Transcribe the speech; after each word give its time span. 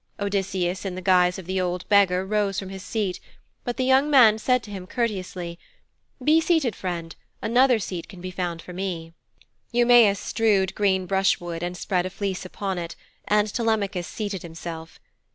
Odysseus 0.19 0.83
in 0.83 0.95
the 0.95 1.01
guise 1.03 1.37
of 1.37 1.45
the 1.45 1.61
old 1.61 1.87
beggar 1.87 2.25
rose 2.25 2.57
from 2.57 2.69
his 2.69 2.81
seat, 2.81 3.19
but 3.63 3.77
the 3.77 3.85
young 3.85 4.09
man 4.09 4.39
said 4.39 4.63
to 4.63 4.71
him 4.71 4.87
courteously: 4.87 5.59
'Be 6.23 6.41
seated, 6.41 6.75
friend. 6.75 7.15
Another 7.39 7.77
seat 7.77 8.09
can 8.09 8.19
be 8.19 8.31
found 8.31 8.63
for 8.63 8.73
me.' 8.73 9.13
Eumæus 9.71 10.17
strewed 10.17 10.73
green 10.73 11.05
brushwood 11.05 11.61
and 11.61 11.77
spread 11.77 12.07
a 12.07 12.09
fleece 12.09 12.45
upon 12.45 12.79
it, 12.79 12.95
and 13.27 13.53
Telemachus 13.53 14.07
seated 14.07 14.41
himself. 14.41 14.99